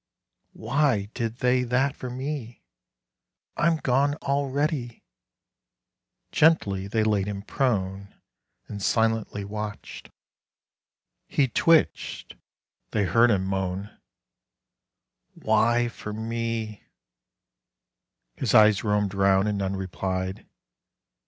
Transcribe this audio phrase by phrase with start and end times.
[0.55, 2.63] "Why did they that for me?
[3.55, 5.03] I'm gone already!"
[6.31, 8.19] Gently they laid him prone
[8.67, 10.09] And silently watched.
[11.27, 12.35] He twitched.
[12.89, 13.95] They heard him moan
[15.35, 16.83] "Why for me?"
[18.35, 20.47] His eyes roamed round, and none replied.